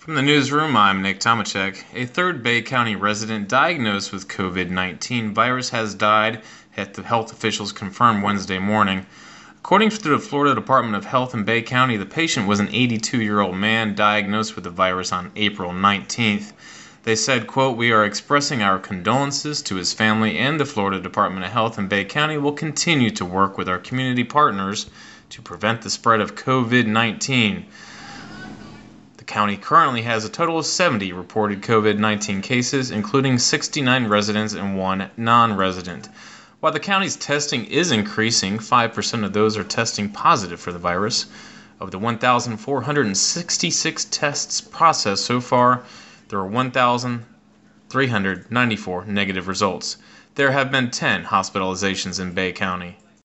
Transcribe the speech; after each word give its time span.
From 0.00 0.14
the 0.14 0.22
newsroom, 0.22 0.78
I'm 0.78 1.02
Nick 1.02 1.20
Tomachek. 1.20 1.84
A 1.92 2.06
third 2.06 2.42
Bay 2.42 2.62
County 2.62 2.96
resident 2.96 3.48
diagnosed 3.48 4.14
with 4.14 4.28
COVID 4.28 4.70
19 4.70 5.34
virus 5.34 5.68
has 5.68 5.94
died, 5.94 6.40
health 6.74 7.32
officials 7.32 7.70
confirmed 7.70 8.22
Wednesday 8.22 8.58
morning. 8.58 9.04
According 9.58 9.90
to 9.90 10.08
the 10.08 10.18
Florida 10.18 10.54
Department 10.54 10.96
of 10.96 11.04
Health 11.04 11.34
in 11.34 11.44
Bay 11.44 11.60
County, 11.60 11.98
the 11.98 12.06
patient 12.06 12.48
was 12.48 12.60
an 12.60 12.70
82 12.72 13.20
year 13.20 13.40
old 13.40 13.56
man 13.56 13.94
diagnosed 13.94 14.54
with 14.54 14.64
the 14.64 14.70
virus 14.70 15.12
on 15.12 15.32
April 15.36 15.70
19th. 15.70 16.54
They 17.02 17.14
said, 17.14 17.46
quote, 17.46 17.76
We 17.76 17.92
are 17.92 18.06
expressing 18.06 18.62
our 18.62 18.78
condolences 18.78 19.60
to 19.64 19.74
his 19.74 19.92
family 19.92 20.38
and 20.38 20.58
the 20.58 20.64
Florida 20.64 20.98
Department 20.98 21.44
of 21.44 21.52
Health 21.52 21.78
in 21.78 21.88
Bay 21.88 22.06
County 22.06 22.38
will 22.38 22.52
continue 22.52 23.10
to 23.10 23.26
work 23.26 23.58
with 23.58 23.68
our 23.68 23.78
community 23.78 24.24
partners 24.24 24.88
to 25.28 25.42
prevent 25.42 25.82
the 25.82 25.90
spread 25.90 26.22
of 26.22 26.36
COVID 26.36 26.86
19 26.86 27.66
county 29.30 29.56
currently 29.56 30.02
has 30.02 30.24
a 30.24 30.28
total 30.28 30.58
of 30.58 30.66
70 30.66 31.12
reported 31.12 31.62
COVID 31.62 31.98
19 31.98 32.42
cases, 32.42 32.90
including 32.90 33.38
69 33.38 34.08
residents 34.08 34.54
and 34.54 34.76
one 34.76 35.08
non 35.16 35.56
resident. 35.56 36.08
While 36.58 36.72
the 36.72 36.80
county's 36.80 37.14
testing 37.14 37.66
is 37.66 37.92
increasing, 37.92 38.58
5% 38.58 39.24
of 39.24 39.32
those 39.32 39.56
are 39.56 39.62
testing 39.62 40.08
positive 40.08 40.58
for 40.58 40.72
the 40.72 40.80
virus. 40.80 41.26
Of 41.78 41.92
the 41.92 41.98
1,466 42.00 44.04
tests 44.06 44.60
processed 44.60 45.24
so 45.24 45.40
far, 45.40 45.84
there 46.28 46.40
are 46.40 46.46
1,394 46.46 49.04
negative 49.04 49.46
results. 49.46 49.96
There 50.34 50.50
have 50.50 50.72
been 50.72 50.90
10 50.90 51.26
hospitalizations 51.26 52.18
in 52.18 52.32
Bay 52.32 52.50
County. 52.50 52.96